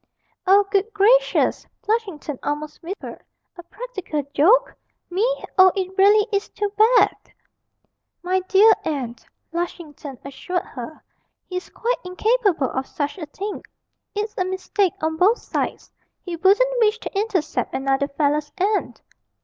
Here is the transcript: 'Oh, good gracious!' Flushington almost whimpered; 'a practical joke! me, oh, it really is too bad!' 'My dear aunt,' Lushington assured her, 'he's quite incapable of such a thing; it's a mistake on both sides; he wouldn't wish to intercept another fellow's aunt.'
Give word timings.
'Oh, 0.47 0.65
good 0.71 0.91
gracious!' 0.93 1.67
Flushington 1.83 2.39
almost 2.41 2.79
whimpered; 2.81 3.23
'a 3.55 3.61
practical 3.61 4.23
joke! 4.33 4.73
me, 5.11 5.21
oh, 5.59 5.71
it 5.75 5.95
really 5.95 6.27
is 6.31 6.49
too 6.49 6.73
bad!' 6.75 7.31
'My 8.23 8.39
dear 8.47 8.71
aunt,' 8.83 9.23
Lushington 9.53 10.17
assured 10.25 10.63
her, 10.63 11.03
'he's 11.45 11.69
quite 11.69 11.97
incapable 12.03 12.71
of 12.71 12.87
such 12.87 13.19
a 13.19 13.27
thing; 13.27 13.63
it's 14.15 14.33
a 14.39 14.43
mistake 14.43 14.93
on 15.03 15.17
both 15.17 15.37
sides; 15.37 15.91
he 16.23 16.35
wouldn't 16.35 16.79
wish 16.79 16.97
to 16.97 17.15
intercept 17.15 17.71
another 17.75 18.07
fellow's 18.07 18.51
aunt.' 18.57 19.03